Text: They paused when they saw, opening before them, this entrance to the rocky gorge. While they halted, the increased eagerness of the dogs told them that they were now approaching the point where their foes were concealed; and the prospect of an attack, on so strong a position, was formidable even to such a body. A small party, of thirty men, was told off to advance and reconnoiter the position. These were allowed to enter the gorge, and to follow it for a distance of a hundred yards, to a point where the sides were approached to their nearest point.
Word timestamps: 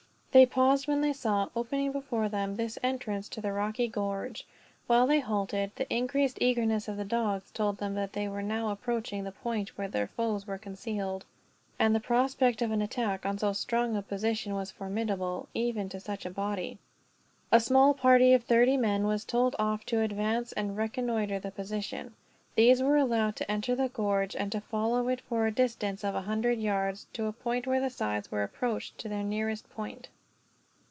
They 0.33 0.45
paused 0.45 0.87
when 0.87 1.01
they 1.01 1.11
saw, 1.11 1.49
opening 1.57 1.91
before 1.91 2.29
them, 2.29 2.55
this 2.55 2.79
entrance 2.81 3.27
to 3.27 3.41
the 3.41 3.51
rocky 3.51 3.89
gorge. 3.89 4.47
While 4.87 5.05
they 5.05 5.19
halted, 5.19 5.71
the 5.75 5.93
increased 5.93 6.37
eagerness 6.39 6.87
of 6.87 6.95
the 6.95 7.03
dogs 7.03 7.51
told 7.51 7.79
them 7.79 7.95
that 7.95 8.13
they 8.13 8.29
were 8.29 8.41
now 8.41 8.69
approaching 8.69 9.25
the 9.25 9.33
point 9.33 9.77
where 9.77 9.89
their 9.89 10.07
foes 10.07 10.47
were 10.47 10.57
concealed; 10.57 11.25
and 11.77 11.93
the 11.93 11.99
prospect 11.99 12.61
of 12.61 12.71
an 12.71 12.81
attack, 12.81 13.25
on 13.25 13.39
so 13.39 13.51
strong 13.51 13.97
a 13.97 14.01
position, 14.01 14.53
was 14.55 14.71
formidable 14.71 15.49
even 15.53 15.89
to 15.89 15.99
such 15.99 16.25
a 16.25 16.29
body. 16.29 16.77
A 17.51 17.59
small 17.59 17.93
party, 17.93 18.31
of 18.31 18.45
thirty 18.45 18.77
men, 18.77 19.03
was 19.07 19.25
told 19.25 19.53
off 19.59 19.85
to 19.87 19.99
advance 19.99 20.53
and 20.53 20.77
reconnoiter 20.77 21.39
the 21.39 21.51
position. 21.51 22.15
These 22.55 22.81
were 22.81 22.95
allowed 22.95 23.35
to 23.35 23.51
enter 23.51 23.75
the 23.75 23.89
gorge, 23.89 24.37
and 24.37 24.49
to 24.53 24.61
follow 24.61 25.09
it 25.09 25.19
for 25.19 25.45
a 25.45 25.51
distance 25.51 26.05
of 26.05 26.15
a 26.15 26.21
hundred 26.21 26.57
yards, 26.57 27.07
to 27.11 27.25
a 27.25 27.33
point 27.33 27.67
where 27.67 27.81
the 27.81 27.89
sides 27.89 28.31
were 28.31 28.43
approached 28.43 28.97
to 28.99 29.09
their 29.09 29.23
nearest 29.23 29.69
point. 29.71 30.07